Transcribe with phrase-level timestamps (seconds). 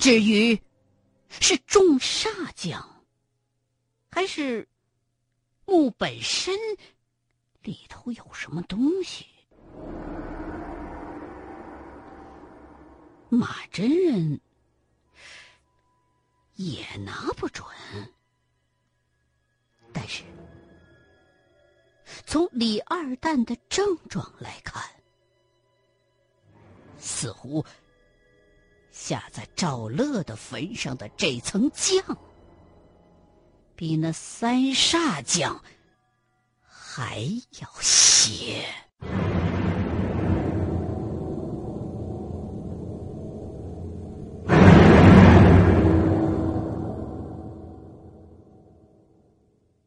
[0.00, 0.58] 至于
[1.28, 3.04] 是中煞将，
[4.10, 4.66] 还是
[5.66, 6.54] 墓本身
[7.60, 9.26] 里头有什么东西，
[13.28, 14.40] 马真人
[16.54, 17.68] 也拿不准。
[19.92, 20.24] 但是，
[22.24, 24.82] 从李二蛋的症状来看，
[26.96, 27.62] 似乎
[29.00, 32.18] 下在赵乐的坟上的这层酱，
[33.74, 35.64] 比那三煞酱
[36.62, 37.22] 还
[37.58, 38.62] 要邪。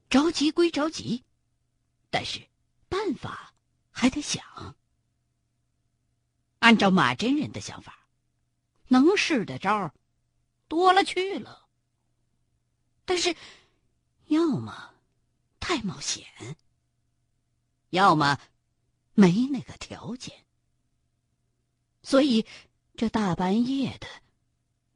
[0.10, 1.24] 着急归着急，
[2.10, 2.42] 但是
[2.90, 3.54] 办法
[3.92, 4.44] 还得想。
[6.60, 8.03] 按照马真人的想法，
[8.94, 9.92] 能使的招
[10.68, 11.68] 多了去了。
[13.06, 13.36] 但是，
[14.28, 14.94] 要么
[15.60, 16.26] 太冒险，
[17.90, 18.38] 要么
[19.16, 20.46] 没那个条件。
[22.04, 22.46] 所以，
[22.96, 24.08] 这大半夜的，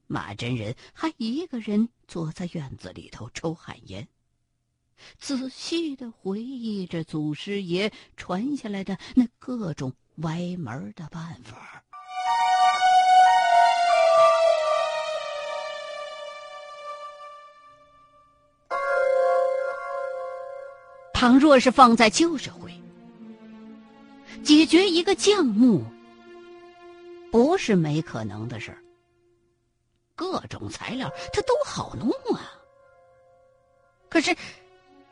[0.05, 4.07] 马真人还一个人坐在院子里头抽旱烟。
[5.19, 11.83] 仔细的回忆着祖师爷传下来的那各种歪门的办法。
[21.27, 22.71] 倘若是放在旧社会，
[24.45, 25.83] 解决一个将目
[27.29, 28.81] 不是没可能的事儿。
[30.15, 32.49] 各种材料它都好弄啊。
[34.07, 34.33] 可是。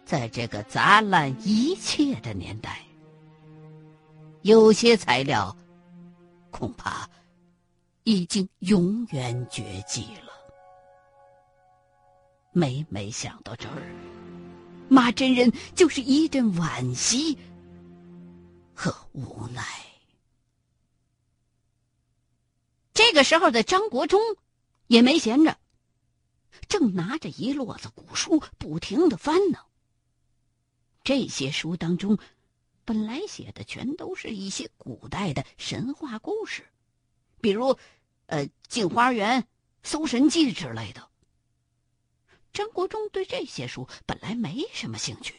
[0.05, 2.79] 在这个杂乱一切的年代，
[4.44, 5.57] 有些材料
[6.52, 7.09] 恐怕
[8.03, 10.31] 已经永远绝迹了。
[12.52, 13.81] 每每想到这儿，
[14.90, 17.38] 马真人就是一阵惋惜
[18.73, 19.63] 和无奈。
[22.94, 24.22] 这个时候的张国忠
[24.88, 25.57] 也没闲着，
[26.68, 29.59] 正拿着一摞子古书，不停的翻呢。
[31.03, 32.17] 这些书当中，
[32.84, 36.63] 本来写的全都是一些古代的神话故事，
[37.41, 37.78] 比如，
[38.28, 39.41] 呃，《镜花缘》
[39.84, 41.09] 《搜神记》之类的。
[42.55, 45.35] 张国忠对这些书本来没什么兴趣，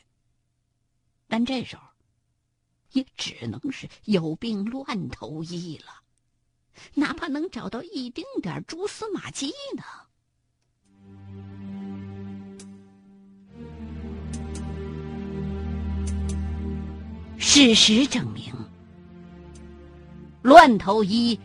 [1.26, 1.82] 但这时候，
[2.92, 6.02] 也只能是有病乱投医了，
[6.92, 9.82] 哪怕能找到一丁点蛛丝马迹呢。
[17.38, 18.52] 事实证明，
[20.42, 21.40] 乱投医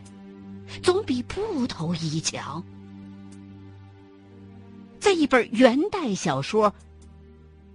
[0.83, 2.61] 总比不投医强。
[5.11, 6.72] 在一本元代小说《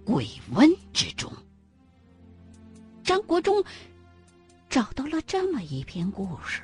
[0.03, 1.31] 鬼瘟》之中，
[3.03, 3.63] 张国忠
[4.71, 6.63] 找到了这么一篇故事：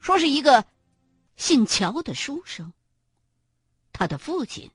[0.00, 0.64] 说是一个
[1.36, 2.72] 姓乔的书生，
[3.92, 4.68] 他的父亲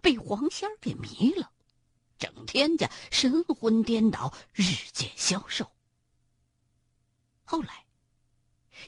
[0.00, 1.50] 被黄仙儿给迷了。
[2.16, 4.62] 整天家神魂颠倒，日
[4.94, 5.70] 渐消瘦。
[7.44, 7.84] 后来，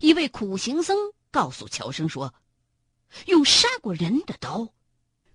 [0.00, 0.96] 一位苦行僧
[1.30, 2.32] 告诉乔生说
[3.26, 4.72] ：“用杀过人的刀，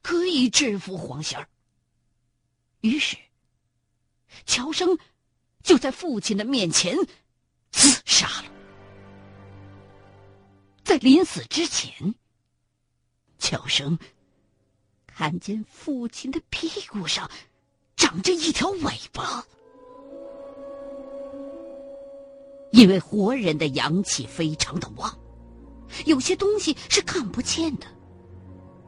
[0.01, 1.47] 可以制服黄仙儿。”
[2.81, 3.17] 于是，
[4.45, 4.97] 乔生
[5.63, 6.95] 就在父亲的面前
[7.71, 8.51] 自杀了。
[10.83, 12.15] 在临死之前，
[13.39, 13.97] 乔生
[15.05, 17.29] 看见父亲的屁股上。
[17.99, 19.43] 长着一条尾巴，
[22.71, 25.19] 因为活人的阳气非常的旺，
[26.05, 27.87] 有些东西是看不见的。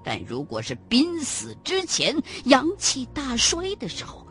[0.03, 2.15] 但如果是濒死之前
[2.45, 4.25] 阳气大衰的时候，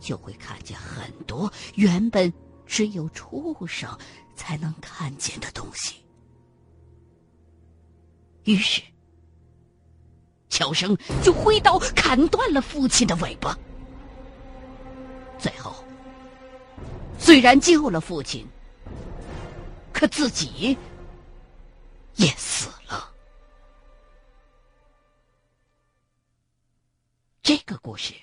[0.00, 2.32] 就会看见很多原本
[2.66, 3.88] 只有畜生
[4.34, 5.96] 才能看见的东西。
[8.44, 8.82] 于是。
[10.48, 13.58] 乔生就挥刀砍断了父亲的尾巴，
[15.38, 15.74] 最后
[17.18, 18.46] 虽然救了父亲，
[19.92, 20.78] 可自己
[22.16, 23.14] 也死了。
[27.42, 28.14] 这个故事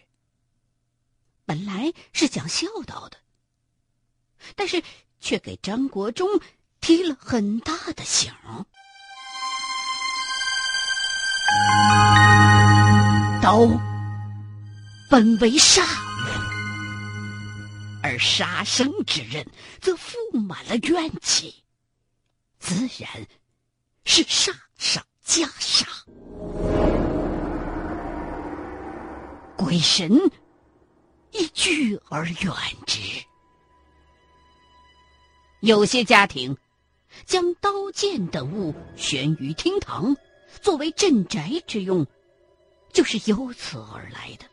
[1.46, 3.18] 本来是讲孝道的，
[4.56, 4.84] 但是
[5.20, 6.28] 却给张国忠
[6.82, 8.34] 提了很大的醒。
[13.42, 13.68] 刀
[15.10, 15.86] 本为杀，
[18.02, 19.46] 而杀生之刃
[19.80, 21.64] 则富满了怨气，
[22.58, 23.28] 自然
[24.06, 25.88] 是杀上加杀，
[29.58, 30.12] 鬼神
[31.32, 32.54] 亦拒而远
[32.86, 33.00] 之。
[35.62, 36.56] 有些家庭
[37.26, 40.16] 将刀剑等物悬于厅堂，
[40.62, 42.06] 作为镇宅之用，
[42.92, 44.46] 就是由此而来的。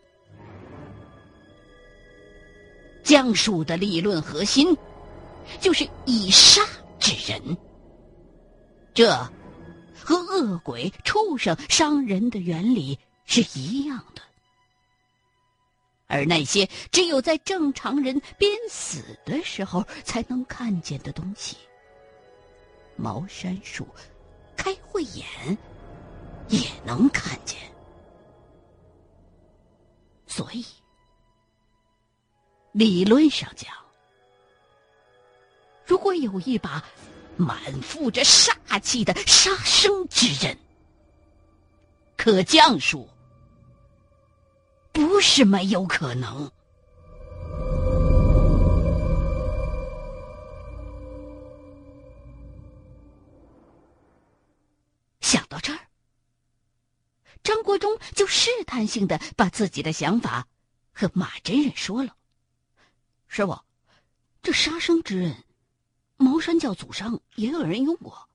[3.02, 4.76] 江术的理论核心
[5.58, 6.62] 就是以杀
[7.00, 7.56] 止人，
[8.94, 9.10] 这
[10.04, 14.22] 和恶鬼、畜生伤人的原理是一样的。
[16.06, 21.56] 而那些只有在正常人濒死的时候才能看见的东西，
[22.96, 23.86] 茅山术
[24.56, 25.24] 开慧眼
[26.48, 27.56] 也能看见，
[30.26, 30.66] 所以
[32.72, 33.72] 理论上讲，
[35.86, 36.84] 如果有一把
[37.40, 40.56] 满腹着杀气的杀生之刃，
[42.16, 43.08] 可将说。
[44.92, 46.50] 不是没有可能。
[55.20, 55.78] 想到这儿，
[57.44, 60.48] 张国忠就试探性的把自己的想法
[60.92, 62.16] 和马真人说了
[63.28, 63.56] ：“师傅，
[64.42, 65.44] 这杀生之刃，
[66.20, 68.28] 茅山教祖上也有人用过，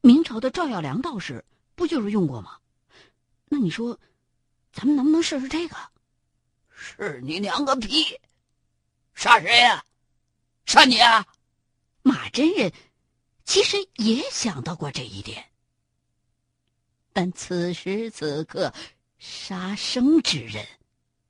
[0.00, 1.44] 明朝的赵耀良道士
[1.74, 2.58] 不就是用过吗？
[3.44, 3.98] 那你说？”
[4.72, 5.76] 咱们能不能试试这个？
[6.70, 8.18] 是你娘个屁！
[9.14, 9.84] 杀谁呀？
[10.64, 11.26] 杀你啊！
[12.02, 12.72] 马真人
[13.44, 15.50] 其实也想到过这一点，
[17.12, 18.72] 但此时此刻，
[19.18, 20.64] 杀生之人，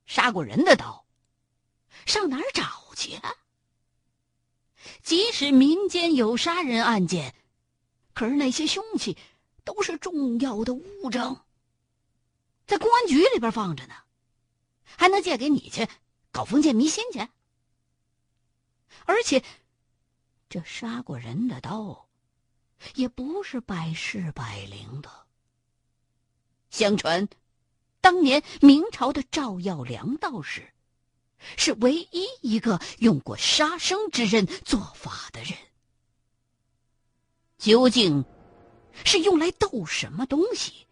[0.04, 1.04] 杀过人的刀，
[2.04, 3.34] 上哪儿找去啊？
[5.02, 7.34] 即使民间有杀人案件，
[8.14, 9.16] 可是那些凶器
[9.64, 11.40] 都是重要的物证。
[12.66, 13.94] 在公安局里边放着呢，
[14.84, 15.88] 还能借给你去
[16.30, 17.28] 搞封建迷信去？
[19.06, 19.42] 而且，
[20.48, 22.08] 这杀过人的刀，
[22.94, 25.26] 也不是百试百灵的。
[26.70, 27.28] 相传，
[28.00, 30.72] 当年明朝的赵耀良道士，
[31.56, 35.52] 是唯一一个用过杀生之刃做法的人。
[37.58, 38.24] 究竟
[39.04, 40.86] 是用来斗什么东西？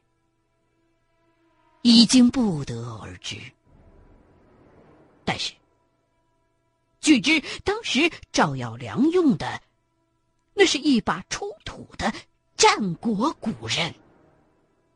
[1.83, 3.37] 已经不得而知，
[5.25, 5.55] 但是，
[7.01, 9.63] 据知当时赵耀良用的，
[10.55, 12.13] 那是一把出土的
[12.57, 13.95] 战国古刃，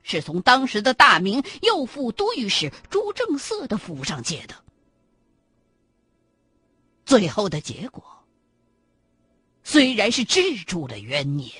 [0.02, 4.55] 是从当时的大明右副都御史朱正色的府上借的。
[7.12, 8.02] 最后的结果，
[9.62, 11.52] 虽然是治住了冤孽，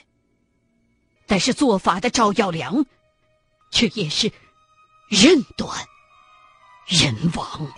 [1.27, 2.87] 但是做法的赵耀良，
[3.71, 4.33] 却也是。
[5.11, 5.71] 刃断
[6.87, 7.71] 人亡。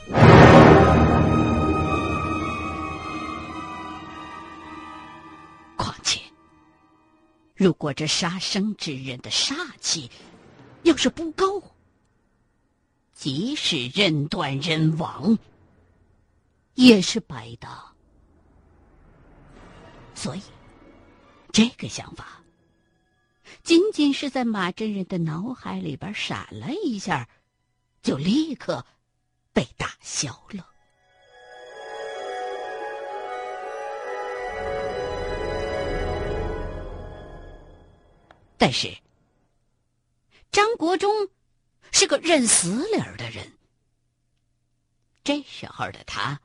[5.76, 6.20] 况且，
[7.56, 10.08] 如果这杀生之人的煞气
[10.84, 11.60] 要是不高，
[13.12, 15.36] 即使刃断人亡，
[16.74, 17.68] 也是白的。
[20.14, 20.42] 所以，
[21.52, 22.40] 这个想法。
[23.62, 27.28] 仅仅是在马真人的脑海里边闪了一下，
[28.02, 28.84] 就立刻
[29.52, 30.70] 被打消了。
[38.56, 38.96] 但是，
[40.50, 41.28] 张国忠
[41.92, 43.58] 是个认死理儿的人。
[45.22, 46.40] 这时候的他，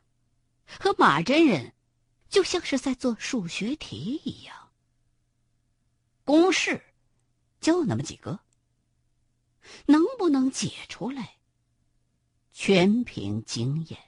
[0.77, 1.73] 和马真人
[2.27, 4.71] 就像是在做数学题一样，
[6.25, 6.83] 公式。
[7.61, 8.39] 就那么几个，
[9.87, 11.37] 能不能解出来？
[12.53, 13.99] 全凭经验。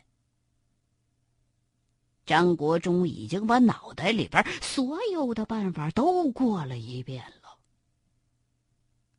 [2.25, 7.57] 张国忠已经把脑袋里边所有的办法都过了一遍了。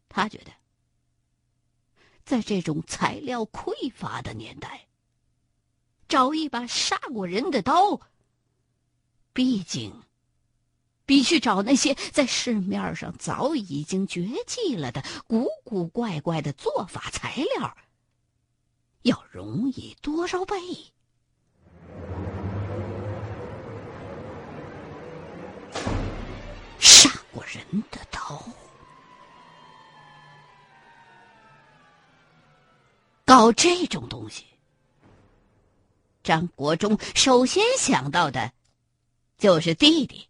[0.08, 0.52] 他觉得，
[2.24, 4.86] 在这种材料匮乏的年代，
[6.12, 7.98] 找一把杀过人的刀，
[9.32, 10.02] 毕竟。
[11.06, 17.74] 比去找那些在市面上早已经绝迹了的古古怪怪的做法材料
[19.02, 20.54] 要容易多少倍？
[26.78, 28.44] 杀过人的刀，
[33.24, 34.44] 搞这种东西，
[36.22, 38.52] 张国忠首先想到的，
[39.38, 40.28] 就是弟弟。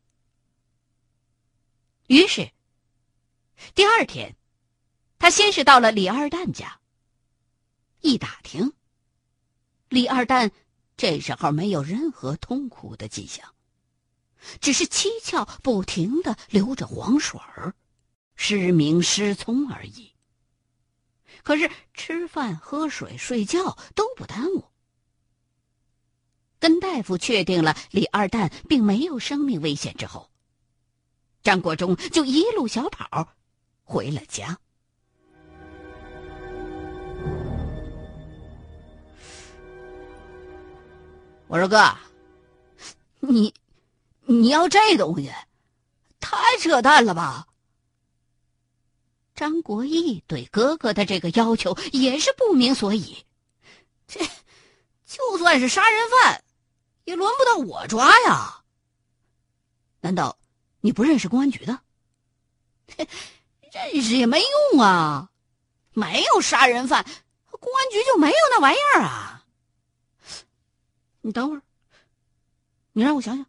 [2.06, 2.50] 于是，
[3.74, 4.36] 第二天，
[5.18, 6.80] 他先是到了李二蛋家。
[8.00, 8.72] 一打听，
[9.88, 10.50] 李二蛋
[10.96, 13.54] 这时候没有任何痛苦的迹象，
[14.60, 17.74] 只是七窍不停的流着黄水儿，
[18.34, 20.12] 失明失聪而已。
[21.44, 24.71] 可是吃饭、喝水、睡觉都不耽误。
[26.62, 30.30] 跟大夫确定了李二蛋并没有生命危险之后，
[31.42, 33.34] 张国忠就一路小跑
[33.82, 34.56] 回了家。
[41.48, 41.98] 我说哥，
[43.18, 43.52] 你
[44.26, 45.32] 你要这东西，
[46.20, 47.48] 太扯淡了吧？
[49.34, 53.26] 张国义对哥哥的这个要求也是不明所以。
[54.06, 54.20] 这
[55.04, 56.41] 就算是杀人犯，
[57.04, 58.62] 也轮不到我抓呀。
[60.00, 60.36] 难道
[60.80, 61.80] 你不认识公安局的？
[63.72, 64.42] 认识也没
[64.72, 65.30] 用啊，
[65.92, 67.04] 没有杀人犯，
[67.50, 69.46] 公安局就没有那玩意儿啊。
[71.22, 71.62] 你等会儿，
[72.92, 73.46] 你让我想想。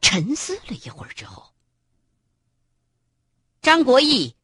[0.00, 1.52] 沉思了一会儿之后，
[3.62, 4.34] 张国义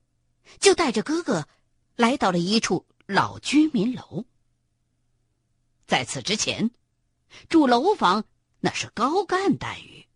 [0.59, 1.47] 就带着哥哥
[1.97, 4.25] 来到了一处老居民楼。
[5.87, 6.71] 在此之前，
[7.49, 8.25] 住楼房
[8.61, 10.07] 那是高干待遇，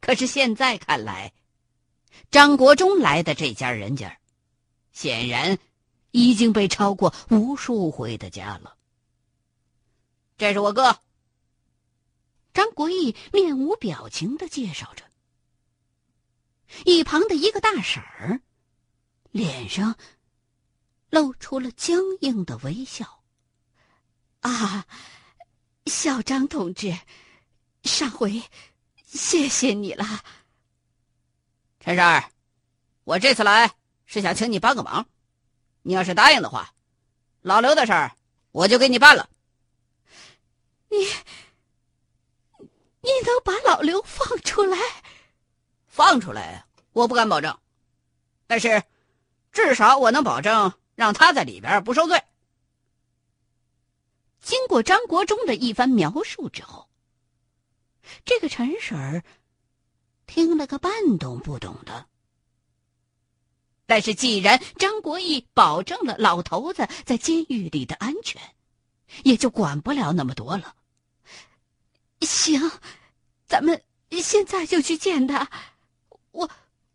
[0.00, 1.32] 可是现在看来。
[2.30, 4.18] 张国忠来的这家人家，
[4.92, 5.58] 显然
[6.10, 8.76] 已经被抄过无数回的家了。
[10.36, 11.00] 这是我哥。
[12.52, 15.04] 张国义面无表情的介绍着。
[16.84, 18.40] 一旁的一个大婶儿，
[19.30, 19.96] 脸上
[21.10, 23.22] 露出了僵硬的微笑。
[24.40, 24.86] 啊，
[25.86, 26.96] 小张同志，
[27.82, 28.42] 上回
[29.04, 30.04] 谢谢你了。
[31.80, 32.30] 陈婶儿，
[33.04, 33.74] 我这次来
[34.06, 35.06] 是想请你帮个忙，
[35.82, 36.72] 你要是答应的话，
[37.40, 38.16] 老刘的事儿
[38.52, 39.28] 我就给你办了。
[40.90, 40.98] 你，
[43.00, 44.78] 你能把老刘放出来？
[45.86, 47.58] 放出来，我不敢保证，
[48.46, 48.82] 但是
[49.58, 52.22] 至少我能保证让他在里边不受罪。
[54.40, 56.88] 经过张国忠的一番描述之后，
[58.24, 59.24] 这个陈婶儿。
[60.26, 62.06] 听了个半懂不懂的，
[63.86, 68.40] 但是既然张国义保证了老头子在监狱里的安全，
[69.24, 70.76] 也就管不了那么多了。
[72.20, 72.70] 行，
[73.46, 73.82] 咱们
[74.22, 75.50] 现在就去见他，
[76.30, 76.48] 我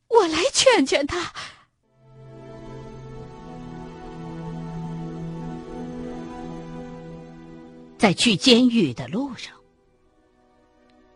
[0.07, 1.33] 我来劝劝他。
[8.03, 9.53] 在去监狱的路上，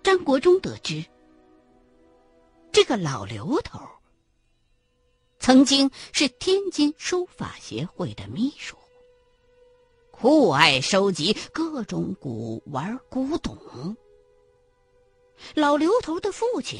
[0.02, 1.04] 张国忠得知。
[2.72, 3.78] 这个老刘头
[5.38, 8.78] 曾经是天津书法协会的秘书，
[10.12, 13.58] 酷爱收集各种古玩古董。
[15.56, 16.80] 老刘头的父亲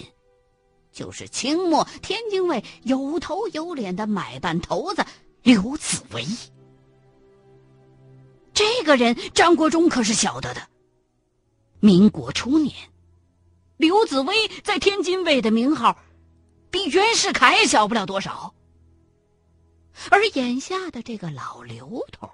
[0.90, 5.06] 就是清末天津卫有头有脸的买办头子
[5.44, 6.24] 刘子维。
[8.58, 10.68] 这个人张国忠可是晓得的。
[11.80, 12.74] 民国初年。
[13.78, 14.34] 刘紫薇
[14.64, 16.00] 在天津卫的名号，
[16.72, 18.56] 比袁世凯小不了多少。
[20.10, 22.28] 而眼下的这个老刘头，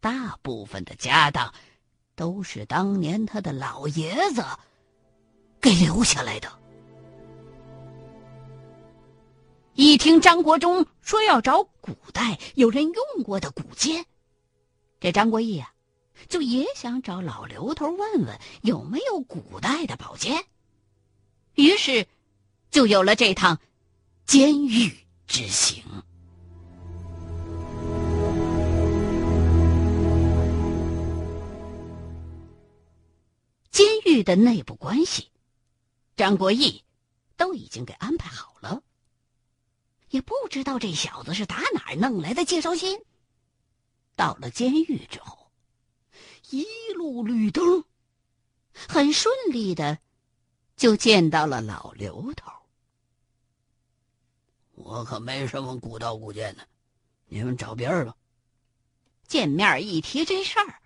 [0.00, 1.54] 大部分的家当，
[2.14, 4.44] 都是当年他的老爷子
[5.62, 6.52] 给留下来的。
[9.72, 14.04] 一听张国忠说要找古代有人用过的古剑，
[15.00, 15.72] 这张国义呀。
[16.28, 20.44] 就也想找老刘头问问有没有古代的宝剑，
[21.54, 22.06] 于是
[22.70, 23.58] 就有了这趟
[24.26, 24.94] 监狱
[25.26, 25.82] 之行。
[33.70, 35.30] 监狱的内部关系，
[36.16, 36.84] 张国义
[37.38, 38.82] 都已经给安排好了，
[40.10, 43.00] 也不知道这小子是打哪儿弄来的介绍信。
[44.20, 45.50] 到了监狱之后。
[46.50, 47.84] 一路绿灯，
[48.74, 49.98] 很顺利的
[50.76, 52.52] 就见到了老刘头。
[54.72, 56.68] 我可没什么古道古剑的，
[57.24, 58.14] 你们找别人吧。
[59.26, 60.82] 见面一提这事儿，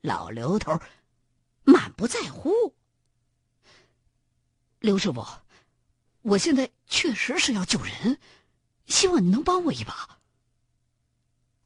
[0.00, 0.80] 老刘头
[1.64, 2.74] 满不在乎。
[4.78, 5.22] 刘师傅，
[6.22, 8.18] 我现在确实是要救人，
[8.86, 10.17] 希望你能帮我一把。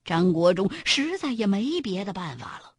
[0.04, 2.74] 张国忠实在也没别的办法了。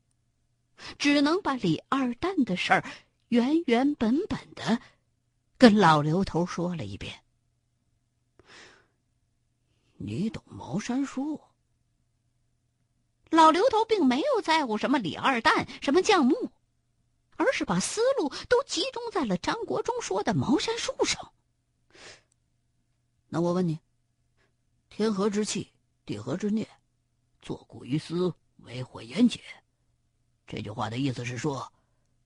[0.98, 2.84] 只能把李二蛋的事儿
[3.30, 4.82] 原原本本的
[5.58, 7.24] 跟老刘头说了一遍。
[9.96, 11.42] 你懂茅山术？
[13.30, 16.52] 老刘头并没有在乎什么李二蛋、什么降木，
[17.38, 21.32] 而是把思路都集中在了张国忠说的茅山术上。
[23.30, 23.80] 那我问你：
[24.90, 25.72] 天河之气，
[26.06, 26.68] 地河之孽，
[27.44, 29.42] 作古于斯，为火炎解。
[30.48, 31.72] 这句话的意思是说，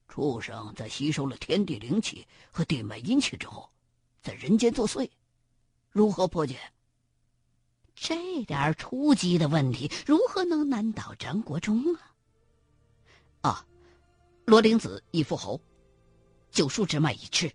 [0.07, 3.67] 畜生在吸收了天地灵气和地脉阴气之后，
[4.21, 5.09] 在人间作祟，
[5.89, 6.59] 如何破解？
[7.95, 12.13] 这点初级的问题，如何能难倒张国忠啊？
[13.41, 13.65] 啊，
[14.45, 15.59] 罗灵子以复侯，
[16.51, 17.51] 九树之脉已赤。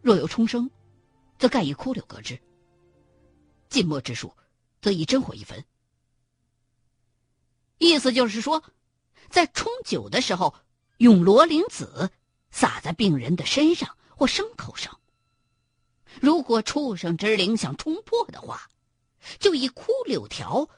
[0.00, 0.70] 若有重生，
[1.38, 2.36] 则盖以枯柳隔之；
[3.68, 4.34] 近墨之术，
[4.80, 5.62] 则以真火一焚。
[7.82, 8.62] 意思就是说，
[9.28, 10.54] 在冲酒的时候，
[10.98, 12.12] 用罗灵子
[12.52, 15.00] 洒在病人的身上或牲口上。
[16.20, 18.68] 如果畜生之灵想冲破的话，
[19.40, 20.68] 就以枯柳条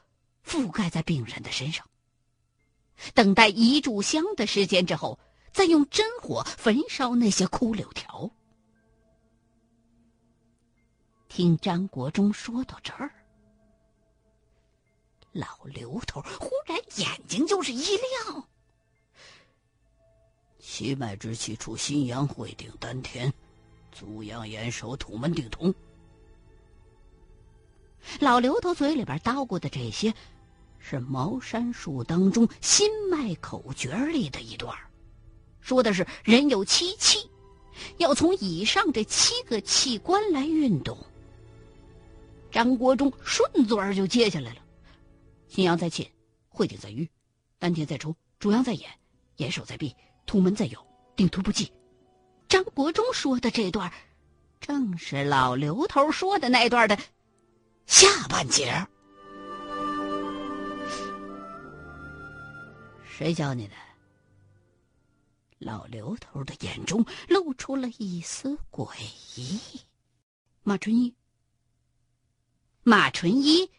[0.43, 1.87] 覆盖在病人的身上，
[3.13, 5.19] 等待一炷香的时间之后，
[5.53, 8.31] 再用真火焚烧那些枯柳条。
[11.27, 13.13] 听张国忠说到这儿，
[15.35, 18.47] 老刘头忽然眼睛就是一亮。
[20.59, 23.31] 七脉之气出心阳，会顶丹田，
[23.91, 25.75] 足阳眼手土门顶通。
[28.21, 30.13] 老刘头嘴里边叨咕的这些，
[30.79, 34.73] 是茅山术当中心脉口诀里的一段
[35.59, 37.29] 说的是人有七气，
[37.97, 40.97] 要从以上这七个器官来运动。
[42.51, 44.61] 张国忠顺嘴就接下来了：
[45.55, 46.05] 阴阳在沁，
[46.49, 47.09] 会顶在瘀，
[47.59, 48.89] 丹田在冲，主阳在眼，
[49.37, 49.95] 眼手在闭，
[50.25, 51.71] 土门在有，定图不济。
[52.47, 53.91] 张国忠说的这段，
[54.59, 56.97] 正是老刘头说的那段的。
[57.85, 58.85] 下半截
[63.03, 63.73] 谁教你的？
[65.59, 68.93] 老刘头的眼中露出了一丝诡
[69.37, 69.79] 异。
[70.63, 71.15] 马纯一，
[72.83, 73.69] 马纯一，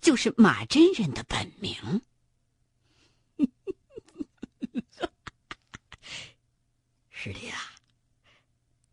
[0.00, 2.02] 就是马真人的本名。
[7.10, 7.58] 师弟啊，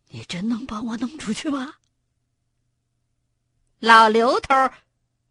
[0.08, 1.76] 你真能帮我弄出去吗？
[3.80, 4.54] 老刘头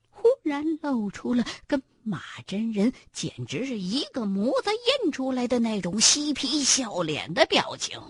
[0.09, 4.71] 忽然露出了跟马真人简直是一个模子
[5.05, 8.01] 印出来的那种嬉皮笑脸的表情，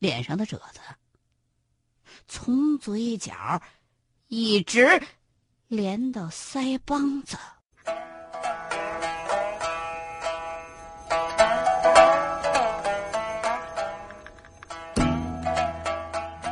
[0.00, 0.80] 脸上的褶子
[2.26, 3.62] 从嘴角
[4.26, 5.00] 一直
[5.68, 7.36] 连到腮帮子。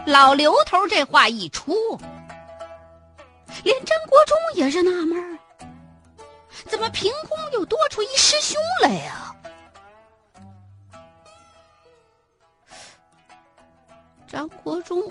[0.05, 1.75] 老刘头这话一出。
[3.65, 5.39] 连张国忠也是纳闷儿，
[6.67, 9.35] 怎么凭空又多出一师兄来呀？
[14.29, 15.03] 张国忠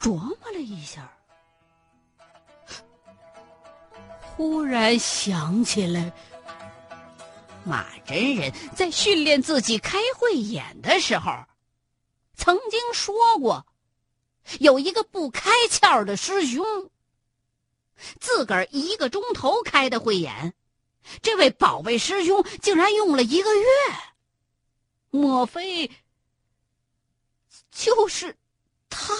[0.00, 1.08] 琢磨了一下，
[4.36, 6.12] 忽然想起来，
[7.64, 11.32] 马真人在训练自己开慧眼的时候，
[12.36, 13.66] 曾经说过，
[14.60, 16.64] 有一个不开窍的师兄。
[18.20, 20.52] 自个儿一个钟头开的慧眼，
[21.22, 23.66] 这位宝贝师兄竟然用了一个月。
[25.10, 25.90] 莫非
[27.70, 28.36] 就是
[28.90, 29.14] 他？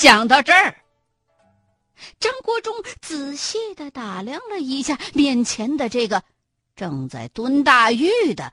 [0.00, 0.82] 想到这儿，
[2.18, 6.24] 张国忠仔细的打量了一下面前的这个
[6.74, 8.50] 正在蹲大狱的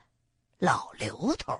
[0.57, 1.57] 老刘头。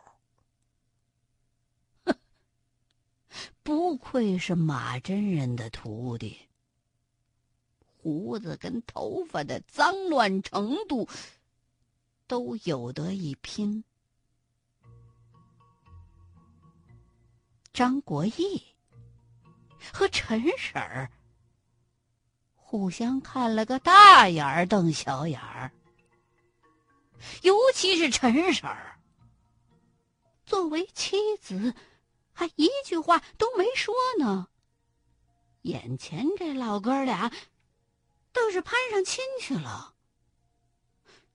[3.63, 6.38] 不愧是马真人的徒弟，
[7.95, 11.08] 胡子跟头发的脏乱程度
[12.28, 13.86] 都有得一拼。
[17.71, 18.62] 张国义
[19.93, 21.12] 和陈婶儿
[22.56, 25.71] 互相看了个大眼儿瞪小眼儿，
[27.41, 29.00] 尤其是陈婶儿，
[30.45, 31.73] 作为妻子。
[32.39, 34.47] 还一句话都没说呢。
[35.63, 37.32] 眼前这老哥俩
[38.32, 39.95] 倒是攀上亲去了，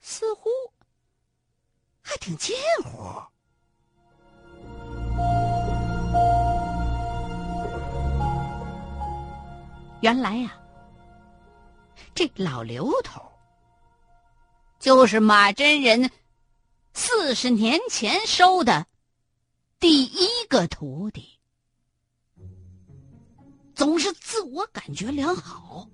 [0.01, 0.49] 似乎
[2.01, 3.21] 还挺近乎。
[10.03, 10.61] 原来呀，
[12.13, 13.23] 这老刘头
[14.81, 16.11] 就是马真人
[16.93, 18.85] 四十年前收的
[19.79, 21.39] 第一个徒弟，
[23.77, 25.89] 总是自我感觉良好，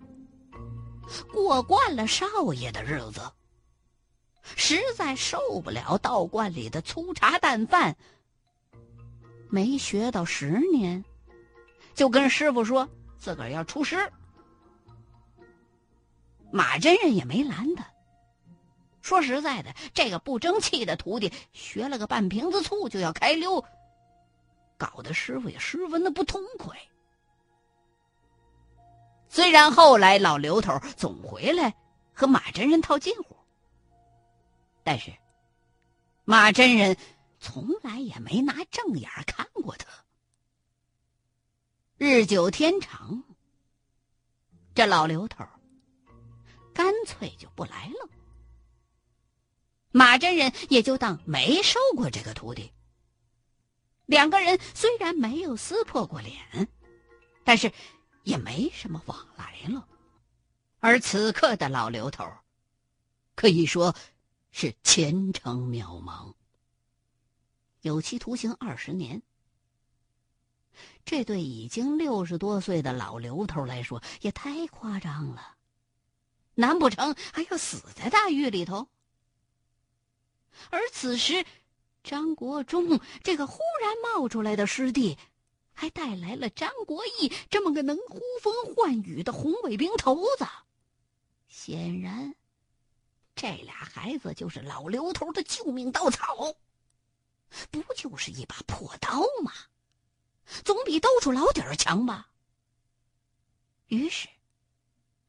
[1.30, 3.20] 过惯了少爷的日子，
[4.42, 7.94] 实在受不了道观里的粗茶淡饭，
[9.50, 11.04] 没学到十年，
[11.94, 14.10] 就跟师傅说自个儿要出师。
[16.50, 17.86] 马真人也没拦他。
[19.02, 23.64] 说实在的，这个不争气的徒弟学了个半瓶子醋就要开溜，
[24.76, 26.78] 搞得师傅也十分的不痛快。
[29.28, 31.74] 虽然后来老刘头总回来
[32.12, 33.36] 和马真人套近乎，
[34.82, 35.12] 但是
[36.24, 36.96] 马真人
[37.38, 39.86] 从来也没拿正眼看过他。
[42.00, 43.24] 日久天长，
[44.72, 45.44] 这老刘头。
[46.72, 48.08] 干脆就不来了。
[49.90, 52.72] 马真人也就当没收过这个徒弟。
[54.06, 56.68] 两个人虽然没有撕破过脸，
[57.42, 57.72] 但是
[58.22, 59.88] 也没什么往来了。
[60.78, 62.32] 而此刻的老刘头，
[63.34, 63.92] 可以说
[64.52, 66.32] 是前程渺茫，
[67.80, 69.20] 有期徒刑二十年。
[71.08, 75.56] 这对已经六十多岁的老刘头来说，也太夸张了。
[76.54, 78.86] 难不成还要死在大狱里头？
[80.68, 81.46] 而此时，
[82.04, 85.16] 张国忠这个忽然冒出来的师弟，
[85.72, 90.46] 还带来了张国义这么个能呼风唤雨的红卫兵头子。
[91.48, 92.34] 显然，
[93.34, 96.54] 这俩孩子就是老刘头的救命稻草。
[97.70, 99.52] 不就是一把破刀吗？
[100.64, 102.28] 总比兜出老底儿强吧。
[103.88, 104.28] 于是。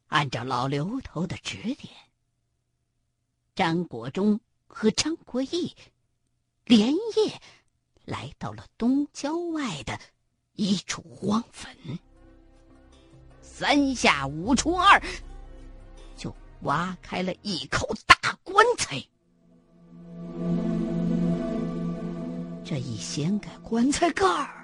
[0.08, 1.94] 按照老刘头的指点，
[3.54, 5.76] 张国忠和张国义
[6.66, 7.40] 连夜
[8.06, 10.02] 来到了东郊外的
[10.54, 11.78] 一处荒坟，
[13.44, 15.00] 三下五除二
[16.18, 18.96] 就挖开了一口大棺材。
[22.66, 24.59] 这一掀开棺材盖儿。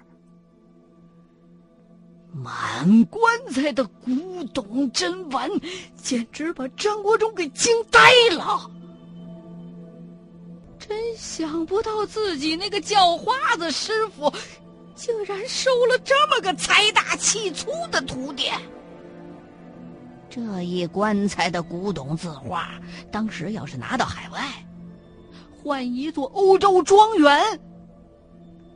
[2.37, 5.49] 满棺材的古董珍玩，
[5.95, 7.99] 简直把张国忠给惊呆
[8.35, 8.69] 了。
[10.77, 14.31] 真想不到自己那个叫花子师傅，
[14.95, 18.49] 竟然收了这么个财大气粗的徒弟。
[20.29, 22.71] 这一棺材的古董字画，
[23.09, 24.51] 当时要是拿到海外，
[25.63, 27.59] 换一座欧洲庄园，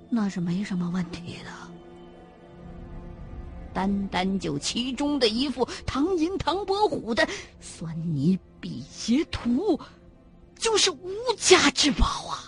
[0.10, 1.69] 那是没什么问题的。
[3.74, 7.28] 单单就其中的一幅唐寅唐伯虎的
[7.60, 9.80] 酸泥辟邪图，
[10.58, 12.44] 就是无价之宝啊！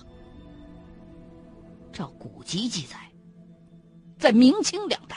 [1.93, 2.97] 照古籍记载，
[4.17, 5.15] 在明清两代，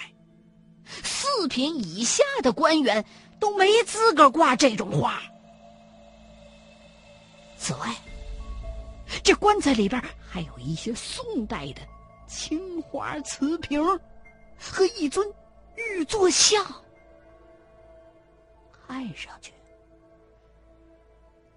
[0.84, 3.04] 四品以下的官员
[3.38, 5.20] 都没资格挂这种画。
[7.56, 7.94] 此外，
[9.22, 11.80] 这棺材里边还有一些宋代的
[12.26, 13.82] 青花瓷瓶
[14.58, 15.26] 和一尊。
[15.76, 16.64] 玉座像，
[18.86, 19.52] 看上去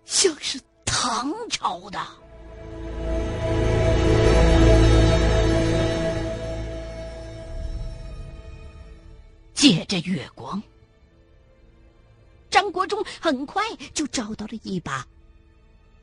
[0.05, 1.99] 像是唐朝的。
[9.53, 10.61] 借着月光，
[12.49, 15.05] 张国忠很快就找到了一把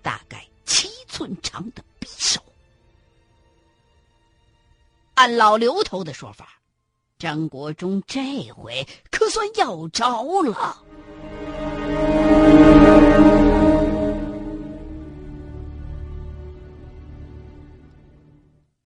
[0.03, 2.43] 大概七寸长的匕首。
[5.15, 6.61] 按老刘头的说法。
[7.25, 10.84] 张国忠这回可算要着了。